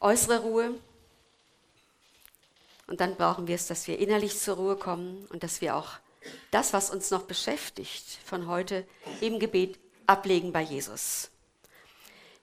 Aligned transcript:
äußere 0.00 0.40
Ruhe. 0.40 0.74
Und 2.86 3.00
dann 3.00 3.16
brauchen 3.16 3.46
wir 3.46 3.54
es, 3.54 3.66
dass 3.66 3.86
wir 3.86 3.98
innerlich 3.98 4.38
zur 4.38 4.56
Ruhe 4.56 4.76
kommen 4.76 5.26
und 5.30 5.42
dass 5.42 5.60
wir 5.60 5.76
auch 5.76 5.92
das, 6.50 6.72
was 6.72 6.90
uns 6.90 7.10
noch 7.10 7.22
beschäftigt 7.22 8.18
von 8.24 8.46
heute, 8.48 8.86
im 9.20 9.38
Gebet 9.38 9.78
ablegen 10.06 10.52
bei 10.52 10.62
Jesus. 10.62 11.30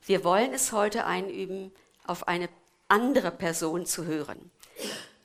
Wir 0.05 0.23
wollen 0.23 0.54
es 0.54 0.71
heute 0.71 1.05
einüben, 1.05 1.73
auf 2.05 2.28
eine 2.28 2.47
andere 2.88 3.31
Person 3.31 3.85
zu 3.85 4.05
hören. 4.05 4.51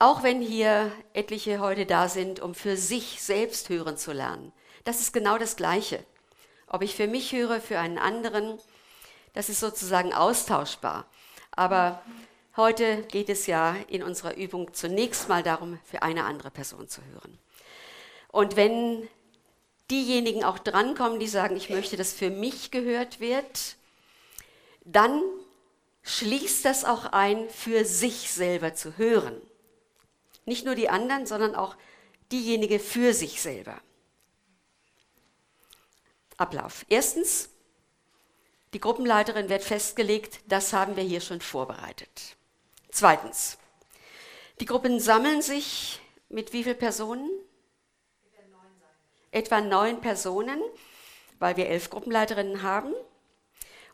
Auch 0.00 0.24
wenn 0.24 0.40
hier 0.40 0.90
etliche 1.12 1.60
heute 1.60 1.86
da 1.86 2.08
sind, 2.08 2.40
um 2.40 2.56
für 2.56 2.76
sich 2.76 3.22
selbst 3.22 3.68
hören 3.68 3.96
zu 3.96 4.12
lernen. 4.12 4.52
Das 4.82 5.00
ist 5.00 5.12
genau 5.12 5.38
das 5.38 5.54
Gleiche. 5.54 6.04
Ob 6.66 6.82
ich 6.82 6.96
für 6.96 7.06
mich 7.06 7.32
höre, 7.32 7.60
für 7.60 7.78
einen 7.78 7.98
anderen, 7.98 8.58
das 9.34 9.48
ist 9.48 9.60
sozusagen 9.60 10.12
austauschbar. 10.12 11.06
Aber 11.52 12.02
heute 12.56 13.02
geht 13.02 13.28
es 13.28 13.46
ja 13.46 13.76
in 13.88 14.02
unserer 14.02 14.36
Übung 14.36 14.72
zunächst 14.74 15.28
mal 15.28 15.42
darum, 15.42 15.78
für 15.84 16.02
eine 16.02 16.24
andere 16.24 16.50
Person 16.50 16.88
zu 16.88 17.02
hören. 17.04 17.38
Und 18.28 18.56
wenn 18.56 19.08
diejenigen 19.90 20.44
auch 20.44 20.58
drankommen, 20.58 21.20
die 21.20 21.28
sagen, 21.28 21.56
ich 21.56 21.70
möchte, 21.70 21.96
dass 21.96 22.12
für 22.12 22.30
mich 22.30 22.70
gehört 22.70 23.20
wird, 23.20 23.76
dann 24.84 25.22
schließt 26.02 26.64
das 26.64 26.84
auch 26.84 27.06
ein, 27.06 27.48
für 27.50 27.84
sich 27.84 28.32
selber 28.32 28.74
zu 28.74 28.96
hören. 28.96 29.40
Nicht 30.44 30.64
nur 30.64 30.74
die 30.74 30.88
anderen, 30.88 31.26
sondern 31.26 31.54
auch 31.54 31.76
diejenige 32.32 32.78
für 32.80 33.14
sich 33.14 33.40
selber. 33.40 33.80
Ablauf. 36.36 36.84
Erstens, 36.88 37.50
die 38.72 38.80
Gruppenleiterin 38.80 39.48
wird 39.48 39.62
festgelegt, 39.62 40.40
das 40.46 40.72
haben 40.72 40.96
wir 40.96 41.04
hier 41.04 41.20
schon 41.20 41.40
vorbereitet. 41.40 42.36
Zweitens, 42.92 43.56
die 44.60 44.66
Gruppen 44.66 45.00
sammeln 45.00 45.40
sich 45.40 45.98
mit 46.28 46.52
wie 46.52 46.62
vielen 46.62 46.78
Personen? 46.78 47.28
Etwa 49.30 49.62
neun 49.62 50.02
Personen, 50.02 50.60
weil 51.38 51.56
wir 51.56 51.68
elf 51.68 51.88
Gruppenleiterinnen 51.88 52.62
haben. 52.62 52.92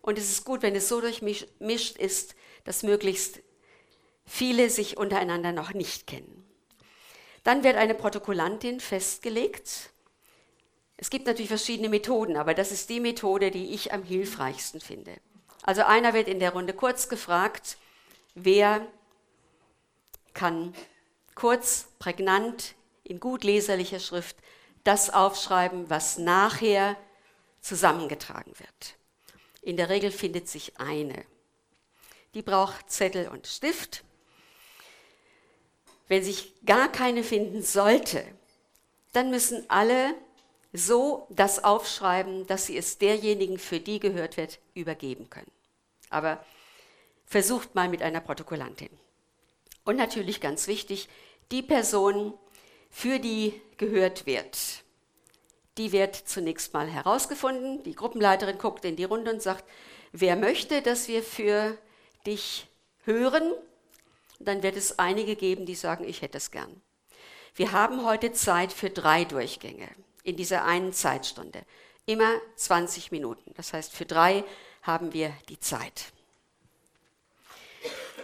Und 0.03 0.19
es 0.19 0.31
ist 0.31 0.45
gut, 0.45 0.63
wenn 0.63 0.75
es 0.75 0.89
so 0.89 1.01
durchmischt 1.01 1.97
ist, 1.97 2.35
dass 2.65 2.83
möglichst 2.83 3.41
viele 4.27 4.69
sich 4.69 4.97
untereinander 4.97 5.53
noch 5.53 5.73
nicht 5.73 6.09
kennen. 6.09 6.45
Dann 7.45 7.63
wird 7.63 7.77
eine 7.77 7.95
Protokollantin 7.95 8.81
festgelegt. 8.81 9.91
Es 10.97 11.09
gibt 11.09 11.27
natürlich 11.27 11.49
verschiedene 11.49 11.89
Methoden, 11.89 12.37
aber 12.37 12.53
das 12.53 12.73
ist 12.73 12.91
die 12.91 12.99
Methode, 12.99 13.53
die 13.53 13.75
ich 13.75 13.93
am 13.93 14.03
hilfreichsten 14.03 14.81
finde. 14.81 15.21
Also 15.63 15.83
einer 15.85 16.15
wird 16.15 16.27
in 16.27 16.41
der 16.41 16.53
Runde 16.53 16.73
kurz 16.73 17.09
gefragt, 17.09 17.79
wer 18.45 18.87
kann 20.35 20.75
kurz, 21.35 21.89
prägnant, 21.99 22.75
in 23.05 23.21
gut 23.21 23.45
leserlicher 23.45 24.01
Schrift 24.01 24.37
das 24.85 25.11
aufschreiben, 25.11 25.91
was 25.91 26.19
nachher 26.19 26.97
zusammengetragen 27.61 28.53
wird. 28.59 28.97
In 29.63 29.77
der 29.77 29.89
Regel 29.89 30.11
findet 30.11 30.49
sich 30.49 30.79
eine. 30.79 31.25
Die 32.35 32.43
braucht 32.43 32.91
Zettel 32.91 33.29
und 33.29 33.47
Stift. 33.47 34.05
Wenn 36.07 36.23
sich 36.23 36.55
gar 36.65 36.91
keine 36.91 37.23
finden 37.23 37.63
sollte, 37.63 38.25
dann 39.13 39.31
müssen 39.31 39.69
alle 39.69 40.15
so 40.73 41.27
das 41.31 41.65
aufschreiben, 41.65 42.47
dass 42.47 42.67
sie 42.67 42.77
es 42.77 42.99
derjenigen, 42.99 43.59
für 43.59 43.81
die 43.81 44.01
gehört 44.01 44.37
wird, 44.37 44.59
übergeben 44.75 45.29
können. 45.31 45.51
Aber 46.11 46.45
versucht 47.29 47.75
mal 47.75 47.89
mit 47.89 48.03
einer 48.03 48.21
Protokollantin. 48.21 48.91
Und 49.85 49.97
natürlich 49.97 50.41
ganz 50.41 50.67
wichtig, 50.67 51.09
die 51.53 51.63
Person, 51.63 52.35
für 52.91 53.19
die 53.19 53.61
gehört 53.77 54.27
wird, 54.27 54.83
die 55.77 55.93
wird 55.93 56.17
zunächst 56.17 56.73
mal 56.75 56.89
herausgefunden. 56.89 57.83
Die 57.85 57.95
Gruppenleiterin 57.95 58.59
guckt 58.59 58.85
in 58.85 58.97
die 58.97 59.05
Runde 59.05 59.33
und 59.33 59.43
sagt, 59.43 59.65
wer 60.13 60.35
möchte, 60.35 60.83
dass 60.83 61.07
wir 61.07 61.23
für 61.23 61.79
dich 62.27 62.67
hören? 63.05 63.53
Dann 64.41 64.63
wird 64.63 64.77
es 64.77 64.99
einige 64.99 65.37
geben, 65.37 65.67
die 65.67 65.75
sagen, 65.75 66.05
ich 66.05 66.23
hätte 66.23 66.39
es 66.39 66.51
gern. 66.51 66.81
Wir 67.55 67.73
haben 67.73 68.05
heute 68.05 68.33
Zeit 68.33 68.73
für 68.73 68.91
drei 68.91 69.25
Durchgänge 69.25 69.89
in 70.23 70.37
dieser 70.37 70.65
einen 70.65 70.93
Zeitstunde. 70.93 71.63
Immer 72.07 72.33
20 72.57 73.13
Minuten. 73.13 73.53
Das 73.57 73.73
heißt, 73.73 73.93
für 73.93 74.07
drei 74.07 74.45
haben 74.83 75.13
wir 75.13 75.33
die 75.49 75.61
Zeit. 75.61 76.13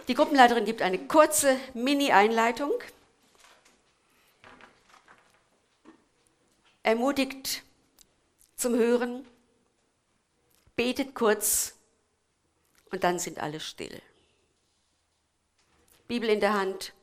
Die 0.07 0.13
Gruppenleiterin 0.13 0.65
gibt 0.65 0.83
eine 0.83 0.99
kurze 0.99 1.57
Mini-Einleitung 1.73 2.71
ermutigt 6.83 7.63
zum 8.55 8.75
Hören, 8.75 9.25
betet 10.75 11.15
kurz 11.15 11.73
und 12.91 13.03
dann 13.03 13.17
sind 13.17 13.39
alle 13.39 13.59
still. 13.59 13.99
Bibel 16.07 16.29
in 16.29 16.39
der 16.39 16.53
Hand, 16.53 16.93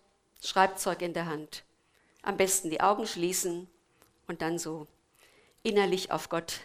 Schreibzeug 0.40 1.02
in 1.02 1.12
der 1.12 1.26
Hand, 1.26 1.64
am 2.22 2.36
besten 2.36 2.70
die 2.70 2.80
Augen 2.80 3.08
schließen 3.08 3.68
und 4.28 4.42
dann 4.42 4.60
so 4.60 4.86
innerlich 5.64 6.12
auf 6.12 6.28
Gott 6.28 6.60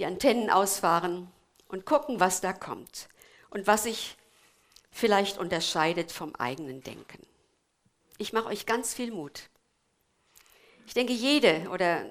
die 0.00 0.06
Antennen 0.06 0.50
ausfahren 0.50 1.30
und 1.68 1.86
gucken, 1.86 2.18
was 2.18 2.40
da 2.40 2.52
kommt 2.52 3.08
und 3.50 3.68
was 3.68 3.84
sich 3.84 4.16
vielleicht 4.90 5.38
unterscheidet 5.38 6.12
vom 6.12 6.34
eigenen 6.34 6.82
Denken. 6.82 7.26
Ich 8.18 8.32
mache 8.32 8.46
euch 8.46 8.66
ganz 8.66 8.94
viel 8.94 9.12
Mut. 9.12 9.48
Ich 10.86 10.94
denke, 10.94 11.12
jede 11.12 11.68
oder 11.70 12.06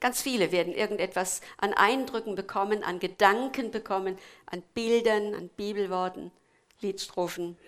Ganz 0.00 0.22
viele 0.22 0.50
werden 0.50 0.74
irgendetwas 0.74 1.42
an 1.58 1.74
Eindrücken 1.74 2.34
bekommen, 2.34 2.82
an 2.82 2.98
Gedanken 2.98 3.70
bekommen, 3.70 4.18
an 4.46 4.62
Bildern, 4.74 5.34
an 5.34 5.48
Bibelworten, 5.50 6.32
Liedstrophen, 6.80 7.58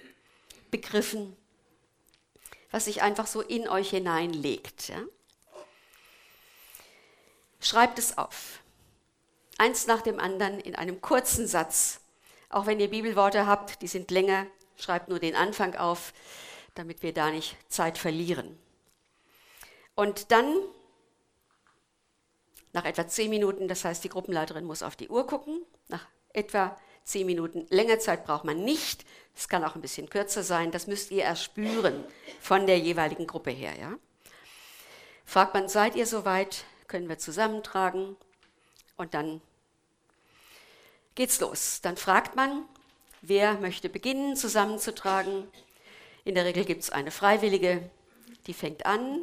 Begriffen, 0.70 1.36
was 2.70 2.86
sich 2.86 3.02
einfach 3.02 3.26
so 3.26 3.42
in 3.42 3.68
euch 3.68 3.90
hineinlegt. 3.90 4.88
Ja? 4.88 5.02
Schreibt 7.60 7.98
es 7.98 8.16
auf. 8.16 8.60
Eins 9.58 9.86
nach 9.86 10.00
dem 10.00 10.18
anderen 10.18 10.58
in 10.58 10.74
einem 10.74 11.02
kurzen 11.02 11.46
Satz. 11.46 12.00
Auch 12.52 12.66
wenn 12.66 12.78
ihr 12.80 12.90
Bibelworte 12.90 13.46
habt, 13.46 13.80
die 13.80 13.88
sind 13.88 14.10
länger, 14.10 14.46
schreibt 14.76 15.08
nur 15.08 15.18
den 15.18 15.34
Anfang 15.34 15.74
auf, 15.74 16.12
damit 16.74 17.02
wir 17.02 17.12
da 17.12 17.30
nicht 17.30 17.56
Zeit 17.68 17.96
verlieren. 17.98 18.58
Und 19.94 20.30
dann 20.30 20.54
nach 22.74 22.84
etwa 22.84 23.08
zehn 23.08 23.30
Minuten, 23.30 23.68
das 23.68 23.84
heißt, 23.84 24.04
die 24.04 24.10
Gruppenleiterin 24.10 24.64
muss 24.64 24.82
auf 24.82 24.96
die 24.96 25.08
Uhr 25.08 25.26
gucken. 25.26 25.62
Nach 25.88 26.06
etwa 26.34 26.78
zehn 27.04 27.26
Minuten 27.26 27.66
länger 27.70 27.98
Zeit 27.98 28.24
braucht 28.24 28.44
man 28.44 28.64
nicht. 28.64 29.04
Es 29.34 29.48
kann 29.48 29.64
auch 29.64 29.74
ein 29.74 29.82
bisschen 29.82 30.10
kürzer 30.10 30.42
sein. 30.42 30.70
Das 30.70 30.86
müsst 30.86 31.10
ihr 31.10 31.24
erspüren 31.24 32.04
von 32.40 32.66
der 32.66 32.78
jeweiligen 32.78 33.26
Gruppe 33.26 33.50
her. 33.50 33.72
Ja? 33.78 33.94
Fragt 35.24 35.54
man, 35.54 35.68
seid 35.68 35.96
ihr 35.96 36.06
soweit? 36.06 36.64
Können 36.86 37.08
wir 37.08 37.18
zusammentragen? 37.18 38.16
Und 38.96 39.14
dann 39.14 39.40
geht's 41.14 41.40
los. 41.40 41.80
Dann 41.82 41.96
fragt 41.96 42.36
man, 42.36 42.64
wer 43.20 43.54
möchte 43.54 43.88
beginnen 43.88 44.36
zusammenzutragen. 44.36 45.48
In 46.24 46.34
der 46.34 46.44
Regel 46.44 46.64
gibt 46.64 46.82
es 46.82 46.90
eine 46.90 47.10
Freiwillige, 47.10 47.88
die 48.46 48.54
fängt 48.54 48.86
an 48.86 49.20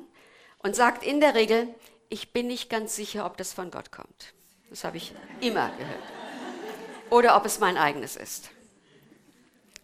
und 0.60 0.76
sagt 0.76 1.04
in 1.04 1.22
der 1.22 1.36
Regel, 1.36 1.68
ich 2.10 2.34
bin 2.34 2.48
nicht 2.48 2.70
ganz 2.70 2.96
sicher, 2.96 3.26
ob 3.26 3.38
das 3.38 3.54
von 3.54 3.72
Gott 3.72 3.92
kommt. 3.92 4.34
Das 4.70 4.84
habe 4.84 4.98
ich 4.98 5.14
immer 5.42 5.70
gehört. 5.78 6.04
Oder 7.10 7.36
ob 7.36 7.46
es 7.46 7.60
mein 7.60 7.78
eigenes 7.78 8.16
ist. 8.16 8.50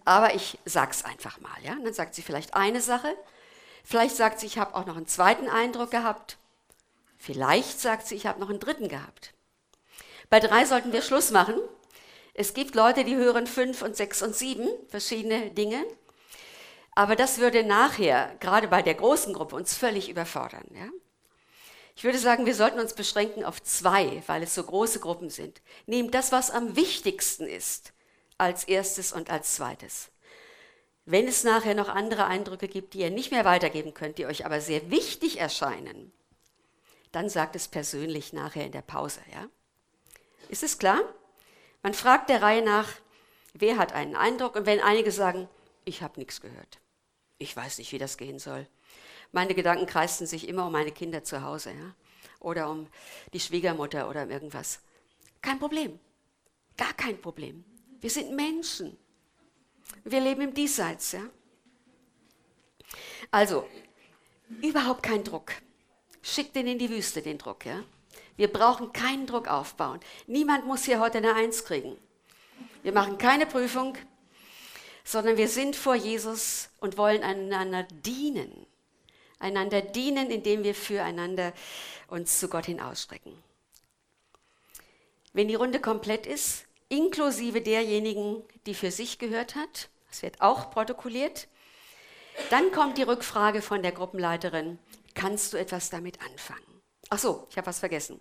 Aber 0.03 0.35
ich 0.35 0.59
sag's 0.65 1.03
einfach 1.03 1.39
mal, 1.39 1.57
ja. 1.63 1.73
Und 1.73 1.85
dann 1.85 1.93
sagt 1.93 2.13
sie 2.13 2.21
vielleicht 2.21 2.53
eine 2.53 2.81
Sache. 2.81 3.15
Vielleicht 3.83 4.15
sagt 4.15 4.39
sie, 4.39 4.45
ich 4.45 4.57
habe 4.57 4.75
auch 4.75 4.85
noch 4.85 4.97
einen 4.97 5.07
zweiten 5.07 5.49
Eindruck 5.49 5.91
gehabt. 5.91 6.37
Vielleicht 7.17 7.79
sagt 7.79 8.07
sie, 8.07 8.15
ich 8.15 8.27
habe 8.27 8.39
noch 8.39 8.49
einen 8.49 8.59
dritten 8.59 8.87
gehabt. 8.87 9.33
Bei 10.29 10.39
drei 10.39 10.65
sollten 10.65 10.91
wir 10.91 11.01
Schluss 11.01 11.31
machen. 11.31 11.55
Es 12.37 12.53
gibt 12.53 12.75
Leute, 12.75 13.05
die 13.05 13.15
hören 13.15 13.47
fünf 13.47 13.81
und 13.81 13.95
sechs 13.95 14.21
und 14.21 14.35
sieben 14.35 14.67
verschiedene 14.89 15.51
Dinge. 15.51 15.85
Aber 16.93 17.15
das 17.15 17.37
würde 17.37 17.63
nachher, 17.63 18.35
gerade 18.41 18.67
bei 18.67 18.81
der 18.81 18.93
großen 18.93 19.33
Gruppe, 19.33 19.55
uns 19.55 19.73
völlig 19.73 20.09
überfordern. 20.09 20.65
Ja? 20.73 20.89
Ich 21.95 22.03
würde 22.03 22.17
sagen, 22.17 22.45
wir 22.45 22.53
sollten 22.53 22.79
uns 22.79 22.93
beschränken 22.93 23.45
auf 23.45 23.63
zwei, 23.63 24.21
weil 24.27 24.43
es 24.43 24.53
so 24.53 24.63
große 24.63 24.99
Gruppen 24.99 25.29
sind. 25.29 25.61
Nehmt 25.85 26.13
das, 26.13 26.33
was 26.33 26.51
am 26.51 26.75
wichtigsten 26.75 27.47
ist, 27.47 27.93
als 28.37 28.65
erstes 28.65 29.13
und 29.13 29.29
als 29.29 29.55
zweites. 29.55 30.09
Wenn 31.05 31.29
es 31.29 31.45
nachher 31.45 31.73
noch 31.73 31.87
andere 31.87 32.25
Eindrücke 32.25 32.67
gibt, 32.67 32.95
die 32.95 32.99
ihr 32.99 33.11
nicht 33.11 33.31
mehr 33.31 33.45
weitergeben 33.45 33.93
könnt, 33.93 34.17
die 34.17 34.25
euch 34.25 34.45
aber 34.45 34.59
sehr 34.59 34.91
wichtig 34.91 35.39
erscheinen, 35.39 36.11
dann 37.13 37.29
sagt 37.29 37.55
es 37.55 37.69
persönlich 37.69 38.33
nachher 38.33 38.65
in 38.65 38.73
der 38.73 38.81
Pause. 38.81 39.21
Ja? 39.31 39.47
Ist 40.49 40.63
es 40.63 40.77
klar? 40.77 40.99
Man 41.85 41.93
fragt 41.93 42.29
der 42.29 42.41
Reihe 42.41 42.63
nach, 42.63 42.89
wer 43.53 43.77
hat 43.77 43.93
einen 43.93 44.15
Eindruck? 44.15 44.55
Und 44.55 44.65
wenn 44.65 44.79
einige 44.79 45.11
sagen, 45.11 45.47
ich 45.83 46.01
habe 46.01 46.19
nichts 46.19 46.41
gehört. 46.41 46.79
Ich 47.37 47.55
weiß 47.55 47.77
nicht, 47.77 47.91
wie 47.91 47.99
das 47.99 48.17
gehen 48.17 48.39
soll. 48.39 48.65
Meine 49.31 49.53
Gedanken 49.53 49.85
kreisten 49.85 50.25
sich 50.25 50.47
immer 50.47 50.65
um 50.65 50.71
meine 50.71 50.91
Kinder 50.91 51.23
zu 51.23 51.43
Hause 51.43 51.73
ja? 51.73 51.93
oder 52.39 52.71
um 52.71 52.87
die 53.33 53.39
Schwiegermutter 53.39 54.09
oder 54.09 54.23
um 54.23 54.31
irgendwas. 54.31 54.79
Kein 55.43 55.59
Problem. 55.59 55.99
Gar 56.75 56.93
kein 56.93 57.21
Problem. 57.21 57.63
Wir 58.01 58.09
sind 58.09 58.35
Menschen. 58.35 58.97
Wir 60.03 60.21
leben 60.21 60.41
im 60.41 60.55
Diesseits. 60.55 61.11
Ja? 61.11 61.29
Also, 63.29 63.69
überhaupt 64.59 65.03
kein 65.03 65.23
Druck. 65.23 65.51
Schickt 66.23 66.55
den 66.55 66.65
in 66.65 66.79
die 66.79 66.89
Wüste, 66.89 67.21
den 67.21 67.37
Druck. 67.37 67.63
Ja? 67.63 67.83
Wir 68.37 68.51
brauchen 68.51 68.93
keinen 68.93 69.27
Druck 69.27 69.47
aufbauen. 69.47 69.99
Niemand 70.27 70.65
muss 70.65 70.83
hier 70.83 70.99
heute 70.99 71.19
eine 71.19 71.33
Eins 71.35 71.65
kriegen. 71.65 71.97
Wir 72.83 72.91
machen 72.91 73.17
keine 73.17 73.45
Prüfung, 73.45 73.97
sondern 75.03 75.37
wir 75.37 75.47
sind 75.47 75.75
vor 75.75 75.95
Jesus 75.95 76.69
und 76.79 76.97
wollen 76.97 77.23
einander 77.23 77.83
dienen. 77.83 78.65
Einander 79.39 79.81
dienen, 79.81 80.29
indem 80.31 80.63
wir 80.63 80.75
füreinander 80.75 81.53
uns 82.07 82.39
zu 82.39 82.49
Gott 82.49 82.65
hin 82.65 82.79
ausstrecken. 82.79 83.33
Wenn 85.33 85.47
die 85.47 85.55
Runde 85.55 85.79
komplett 85.79 86.25
ist, 86.25 86.65
inklusive 86.89 87.61
derjenigen, 87.61 88.43
die 88.65 88.73
für 88.73 88.91
sich 88.91 89.19
gehört 89.19 89.55
hat, 89.55 89.89
das 90.09 90.21
wird 90.21 90.41
auch 90.41 90.71
protokolliert, 90.71 91.47
dann 92.49 92.71
kommt 92.71 92.97
die 92.97 93.03
Rückfrage 93.03 93.61
von 93.61 93.81
der 93.81 93.91
Gruppenleiterin, 93.91 94.79
kannst 95.13 95.53
du 95.53 95.57
etwas 95.57 95.89
damit 95.89 96.21
anfangen? 96.21 96.64
Ach 97.09 97.19
so, 97.19 97.47
ich 97.49 97.57
habe 97.57 97.67
was 97.67 97.79
vergessen. 97.79 98.19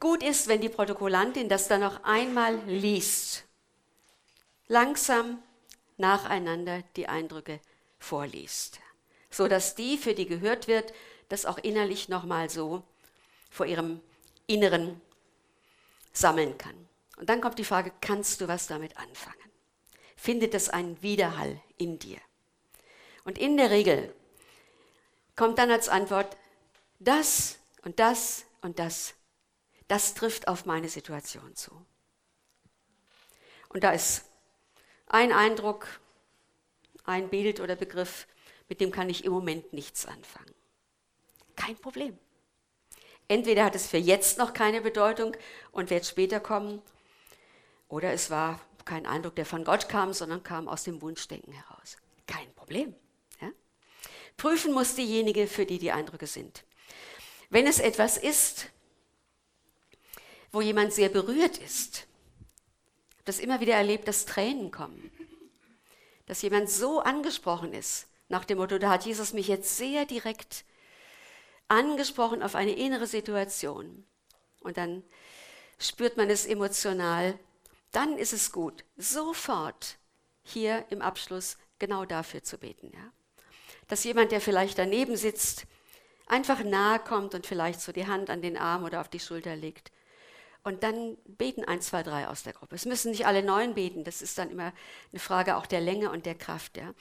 Gut 0.00 0.22
ist, 0.22 0.48
wenn 0.48 0.60
die 0.60 0.68
Protokollantin 0.68 1.48
das 1.48 1.68
dann 1.68 1.80
noch 1.80 2.02
einmal 2.04 2.56
liest, 2.66 3.44
langsam 4.66 5.42
nacheinander 5.96 6.82
die 6.96 7.06
Eindrücke 7.06 7.60
vorliest, 7.98 8.80
so 9.30 9.48
dass 9.48 9.74
die, 9.74 9.96
für 9.96 10.14
die 10.14 10.26
gehört 10.26 10.66
wird, 10.66 10.92
das 11.28 11.46
auch 11.46 11.58
innerlich 11.58 12.08
nochmal 12.08 12.50
so 12.50 12.82
vor 13.50 13.66
ihrem 13.66 14.00
Inneren 14.46 15.00
sammeln 16.12 16.58
kann. 16.58 16.88
Und 17.16 17.28
dann 17.28 17.40
kommt 17.40 17.58
die 17.58 17.64
Frage, 17.64 17.92
kannst 18.00 18.40
du 18.40 18.48
was 18.48 18.66
damit 18.66 18.96
anfangen? 18.96 19.36
Findet 20.16 20.54
es 20.54 20.68
einen 20.68 21.00
Widerhall 21.02 21.60
in 21.76 21.98
dir? 21.98 22.18
Und 23.24 23.38
in 23.38 23.56
der 23.56 23.70
Regel 23.70 24.14
kommt 25.36 25.58
dann 25.58 25.70
als 25.70 25.88
Antwort, 25.88 26.36
das 26.98 27.58
und 27.84 27.98
das 27.98 28.46
und 28.60 28.78
das, 28.78 29.14
das 29.88 30.14
trifft 30.14 30.48
auf 30.48 30.66
meine 30.66 30.88
Situation 30.88 31.54
zu. 31.54 31.84
Und 33.68 33.84
da 33.84 33.92
ist 33.92 34.24
ein 35.06 35.32
Eindruck, 35.32 36.00
ein 37.04 37.28
Bild 37.28 37.60
oder 37.60 37.76
Begriff, 37.76 38.26
mit 38.68 38.80
dem 38.80 38.90
kann 38.90 39.10
ich 39.10 39.24
im 39.24 39.32
Moment 39.32 39.72
nichts 39.72 40.06
anfangen. 40.06 40.54
Kein 41.56 41.76
Problem. 41.76 42.18
Entweder 43.28 43.64
hat 43.64 43.74
es 43.74 43.86
für 43.86 43.96
jetzt 43.96 44.38
noch 44.38 44.52
keine 44.52 44.80
Bedeutung 44.80 45.36
und 45.72 45.90
wird 45.90 46.06
später 46.06 46.40
kommen, 46.40 46.82
oder 47.88 48.12
es 48.12 48.30
war 48.30 48.60
kein 48.84 49.06
Eindruck, 49.06 49.36
der 49.36 49.46
von 49.46 49.64
Gott 49.64 49.88
kam, 49.88 50.12
sondern 50.12 50.42
kam 50.42 50.68
aus 50.68 50.84
dem 50.84 51.00
Wunschdenken 51.00 51.52
heraus. 51.52 51.96
Kein 52.26 52.52
Problem. 52.54 52.94
Ja? 53.40 53.50
Prüfen 54.36 54.72
muss 54.72 54.94
diejenige, 54.94 55.46
für 55.46 55.64
die 55.64 55.78
die 55.78 55.92
Eindrücke 55.92 56.26
sind. 56.26 56.64
Wenn 57.54 57.68
es 57.68 57.78
etwas 57.78 58.16
ist, 58.16 58.66
wo 60.50 60.60
jemand 60.60 60.92
sehr 60.92 61.08
berührt 61.08 61.56
ist, 61.56 61.98
ich 61.98 63.16
habe 63.18 63.26
das 63.26 63.38
immer 63.38 63.60
wieder 63.60 63.74
erlebt, 63.74 64.08
dass 64.08 64.26
Tränen 64.26 64.72
kommen, 64.72 65.12
dass 66.26 66.42
jemand 66.42 66.68
so 66.68 66.98
angesprochen 66.98 67.72
ist, 67.72 68.08
nach 68.28 68.44
dem 68.44 68.58
Motto, 68.58 68.78
da 68.78 68.90
hat 68.90 69.06
Jesus 69.06 69.32
mich 69.34 69.46
jetzt 69.46 69.76
sehr 69.76 70.04
direkt 70.04 70.64
angesprochen 71.68 72.42
auf 72.42 72.56
eine 72.56 72.72
innere 72.72 73.06
Situation. 73.06 74.04
Und 74.58 74.76
dann 74.76 75.04
spürt 75.78 76.16
man 76.16 76.30
es 76.30 76.46
emotional. 76.46 77.38
Dann 77.92 78.18
ist 78.18 78.32
es 78.32 78.50
gut, 78.50 78.84
sofort 78.96 79.98
hier 80.42 80.86
im 80.90 81.02
Abschluss 81.02 81.56
genau 81.78 82.04
dafür 82.04 82.42
zu 82.42 82.58
beten. 82.58 82.90
Ja? 82.92 83.12
Dass 83.86 84.02
jemand, 84.02 84.32
der 84.32 84.40
vielleicht 84.40 84.76
daneben 84.76 85.16
sitzt, 85.16 85.68
einfach 86.26 86.62
nahe 86.64 86.98
kommt 86.98 87.34
und 87.34 87.46
vielleicht 87.46 87.80
so 87.80 87.92
die 87.92 88.06
Hand 88.06 88.30
an 88.30 88.42
den 88.42 88.56
Arm 88.56 88.84
oder 88.84 89.00
auf 89.00 89.08
die 89.08 89.20
Schulter 89.20 89.56
legt. 89.56 89.92
Und 90.62 90.82
dann 90.82 91.18
beten 91.26 91.64
eins, 91.64 91.88
zwei, 91.88 92.02
drei 92.02 92.26
aus 92.26 92.42
der 92.42 92.54
Gruppe. 92.54 92.74
Es 92.74 92.86
müssen 92.86 93.10
nicht 93.10 93.26
alle 93.26 93.42
neun 93.42 93.74
beten, 93.74 94.02
das 94.02 94.22
ist 94.22 94.38
dann 94.38 94.50
immer 94.50 94.72
eine 95.12 95.20
Frage 95.20 95.56
auch 95.56 95.66
der 95.66 95.82
Länge 95.82 96.10
und 96.10 96.24
der 96.24 96.34
Kraft. 96.34 96.78
Ja? 96.78 96.94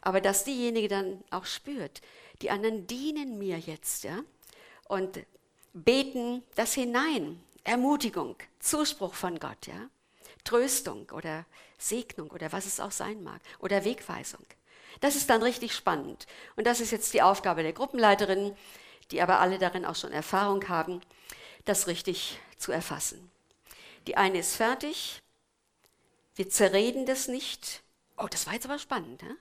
Aber 0.00 0.22
dass 0.22 0.44
diejenige 0.44 0.88
dann 0.88 1.22
auch 1.30 1.44
spürt, 1.44 2.00
die 2.40 2.50
anderen 2.50 2.86
dienen 2.86 3.38
mir 3.38 3.58
jetzt, 3.58 4.04
ja, 4.04 4.20
und 4.88 5.20
beten 5.74 6.42
das 6.54 6.72
hinein, 6.72 7.38
Ermutigung, 7.64 8.36
Zuspruch 8.58 9.14
von 9.14 9.38
Gott, 9.38 9.66
ja, 9.66 9.88
Tröstung 10.44 11.10
oder 11.10 11.44
Segnung 11.78 12.30
oder 12.30 12.50
was 12.52 12.66
es 12.66 12.80
auch 12.80 12.90
sein 12.90 13.22
mag 13.22 13.40
oder 13.58 13.84
Wegweisung. 13.84 14.44
Das 15.00 15.16
ist 15.16 15.30
dann 15.30 15.42
richtig 15.42 15.74
spannend. 15.74 16.26
Und 16.56 16.66
das 16.66 16.80
ist 16.80 16.90
jetzt 16.90 17.14
die 17.14 17.22
Aufgabe 17.22 17.62
der 17.62 17.72
Gruppenleiterinnen, 17.72 18.56
die 19.10 19.20
aber 19.20 19.40
alle 19.40 19.58
darin 19.58 19.84
auch 19.84 19.96
schon 19.96 20.12
Erfahrung 20.12 20.68
haben, 20.68 21.00
das 21.64 21.86
richtig 21.86 22.38
zu 22.56 22.72
erfassen. 22.72 23.30
Die 24.06 24.16
eine 24.16 24.38
ist 24.38 24.56
fertig, 24.56 25.22
wir 26.34 26.48
zerreden 26.48 27.06
das 27.06 27.28
nicht. 27.28 27.82
Oh, 28.16 28.26
das 28.30 28.46
war 28.46 28.54
jetzt 28.54 28.66
aber 28.66 28.78
spannend. 28.78 29.22
Ne? 29.22 29.36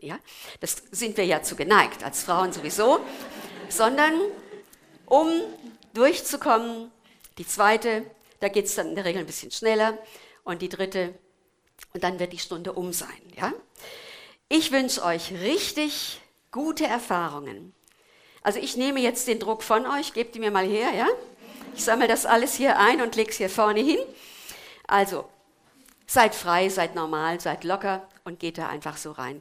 ja, 0.00 0.18
das 0.60 0.82
sind 0.90 1.16
wir 1.16 1.24
ja 1.24 1.42
zu 1.42 1.56
geneigt, 1.56 2.04
als 2.04 2.22
Frauen 2.22 2.52
sowieso, 2.52 3.00
sondern 3.68 4.12
um 5.06 5.28
durchzukommen, 5.94 6.90
die 7.38 7.46
zweite, 7.46 8.04
da 8.40 8.48
geht 8.48 8.66
es 8.66 8.74
dann 8.74 8.88
in 8.88 8.94
der 8.94 9.04
Regel 9.04 9.20
ein 9.20 9.26
bisschen 9.26 9.50
schneller 9.50 9.98
und 10.44 10.62
die 10.62 10.68
dritte, 10.68 11.14
und 11.92 12.04
dann 12.04 12.18
wird 12.18 12.32
die 12.32 12.38
Stunde 12.38 12.72
um 12.72 12.92
sein. 12.92 13.08
Ja? 13.36 13.52
Ich 14.48 14.72
wünsche 14.72 15.02
euch 15.02 15.32
richtig 15.32 16.20
gute 16.50 16.86
Erfahrungen. 16.86 17.74
Also 18.42 18.58
ich 18.58 18.76
nehme 18.76 19.00
jetzt 19.00 19.26
den 19.26 19.40
Druck 19.40 19.62
von 19.62 19.86
euch, 19.86 20.12
gebt 20.12 20.34
die 20.34 20.40
mir 20.40 20.50
mal 20.50 20.66
her, 20.66 20.92
ja? 20.94 21.06
Ich 21.74 21.84
sammle 21.84 22.06
das 22.06 22.26
alles 22.26 22.54
hier 22.54 22.78
ein 22.78 23.00
und 23.00 23.16
lege 23.16 23.30
es 23.30 23.38
hier 23.38 23.50
vorne 23.50 23.80
hin. 23.80 23.98
Also, 24.86 25.24
seid 26.06 26.34
frei, 26.34 26.68
seid 26.68 26.94
normal, 26.94 27.40
seid 27.40 27.64
locker 27.64 28.06
und 28.22 28.38
geht 28.38 28.58
da 28.58 28.68
einfach 28.68 28.96
so 28.96 29.12
rein 29.12 29.40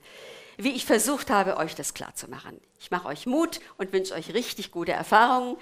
wie 0.58 0.72
ich 0.72 0.86
versucht 0.86 1.30
habe, 1.30 1.58
euch 1.58 1.76
das 1.76 1.94
klarzumachen. 1.94 2.60
Ich 2.80 2.92
mache 2.92 3.08
euch 3.08 3.26
Mut 3.26 3.60
und 3.78 3.94
wünsche 3.94 4.14
euch 4.14 4.34
richtig 4.34 4.72
gute 4.72 4.92
Erfahrungen 4.92 5.58